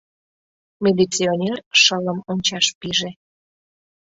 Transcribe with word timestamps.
Милиционер 0.83 1.57
шылым 1.81 2.19
ончаш 2.31 2.65
пиже. 2.79 3.11